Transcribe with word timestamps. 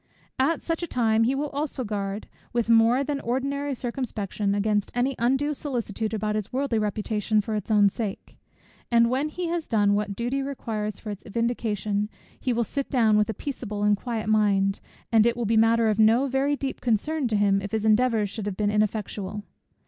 At 0.39 0.63
such 0.63 0.81
a 0.81 0.87
time 0.87 1.25
he 1.25 1.35
will 1.35 1.49
also 1.49 1.83
guard, 1.83 2.27
with 2.53 2.71
more 2.71 3.03
than 3.03 3.19
ordinary 3.19 3.75
circumspection, 3.75 4.55
against 4.55 4.91
any 4.95 5.15
undue 5.19 5.53
solicitude 5.53 6.11
about 6.11 6.33
his 6.33 6.51
worldly 6.51 6.79
reputation 6.79 7.39
for 7.39 7.53
its 7.53 7.69
own 7.69 7.87
sake; 7.87 8.39
and 8.89 9.11
when 9.11 9.29
he 9.29 9.45
has 9.49 9.67
done 9.67 9.93
what 9.93 10.15
duty 10.15 10.41
requires 10.41 10.99
for 10.99 11.11
its 11.11 11.23
vindication, 11.29 12.09
he 12.39 12.51
will 12.51 12.63
sit 12.63 12.89
down 12.89 13.15
with 13.15 13.29
a 13.29 13.35
peaceable 13.35 13.83
and 13.83 13.95
quiet 13.95 14.27
mind, 14.27 14.79
and 15.11 15.27
it 15.27 15.37
will 15.37 15.45
be 15.45 15.55
matter 15.55 15.87
of 15.87 15.99
no 15.99 16.25
very 16.25 16.55
deep 16.55 16.81
concern 16.81 17.27
to 17.27 17.35
him 17.35 17.61
if 17.61 17.71
his 17.71 17.85
endeavours 17.85 18.27
should 18.31 18.47
have 18.47 18.57
been 18.57 18.71
ineffectual. 18.71 19.43